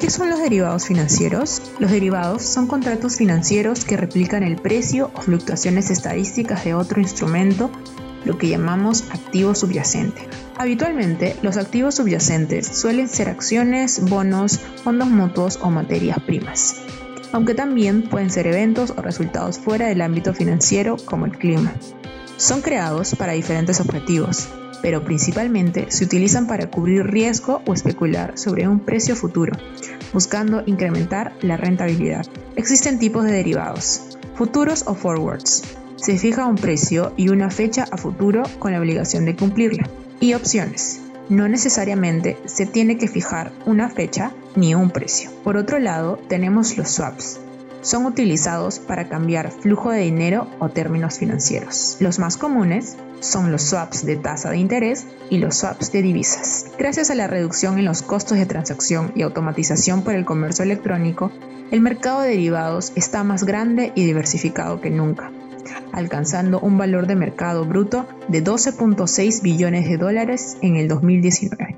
[0.00, 1.60] ¿Qué son los derivados financieros?
[1.80, 7.68] Los derivados son contratos financieros que replican el precio o fluctuaciones estadísticas de otro instrumento,
[8.24, 10.28] lo que llamamos activo subyacente.
[10.56, 16.76] Habitualmente, los activos subyacentes suelen ser acciones, bonos, fondos mutuos o materias primas,
[17.32, 21.72] aunque también pueden ser eventos o resultados fuera del ámbito financiero como el clima.
[22.36, 24.48] Son creados para diferentes objetivos,
[24.80, 29.52] pero principalmente se utilizan para cubrir riesgo o especular sobre un precio futuro,
[30.12, 32.26] buscando incrementar la rentabilidad.
[32.56, 35.62] Existen tipos de derivados, futuros o forwards.
[35.96, 39.88] Se fija un precio y una fecha a futuro con la obligación de cumplirla.
[40.20, 41.00] Y opciones.
[41.28, 45.30] No necesariamente se tiene que fijar una fecha ni un precio.
[45.44, 47.40] Por otro lado, tenemos los swaps,
[47.80, 51.96] son utilizados para cambiar flujo de dinero o términos financieros.
[52.00, 56.66] Los más comunes son los swaps de tasa de interés y los swaps de divisas.
[56.78, 61.32] Gracias a la reducción en los costos de transacción y automatización por el comercio electrónico,
[61.70, 65.30] el mercado de derivados está más grande y diversificado que nunca,
[65.92, 71.77] alcanzando un valor de mercado bruto de 12.6 billones de dólares en el 2019.